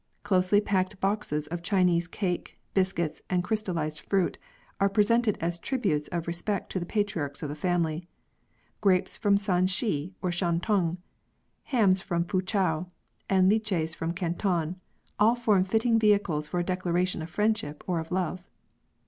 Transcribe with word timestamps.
Closely 0.23 0.59
packed 0.59 0.99
boxes 0.99 1.45
of 1.45 1.61
Chinese 1.61 2.07
cake, 2.07 2.57
biscuits, 2.73 3.21
and 3.29 3.43
crystal 3.43 3.75
lised 3.75 3.99
fruit, 4.01 4.39
are 4.79 4.89
presented 4.89 5.37
as 5.39 5.59
tributes 5.59 6.07
of 6.07 6.25
respect 6.25 6.71
to 6.71 6.79
the 6.79 6.87
patriarchs 6.87 7.43
of 7.43 7.49
the 7.49 7.55
family; 7.55 8.07
grapes 8.81 9.15
from 9.15 9.37
Shansi 9.37 10.15
or 10.19 10.31
Shan 10.31 10.59
tung, 10.59 10.97
hams 11.65 12.01
from 12.01 12.25
Foochow, 12.25 12.87
and 13.29 13.47
lichees 13.47 13.95
from 13.95 14.11
Canton, 14.11 14.79
all 15.19 15.35
form 15.35 15.63
fitting 15.63 15.99
vehicles 15.99 16.47
for 16.47 16.59
a 16.59 16.63
declaration 16.63 17.21
of 17.21 17.29
friendship 17.29 17.83
or 17.85 17.99
of 17.99 18.11
love. 18.11 18.47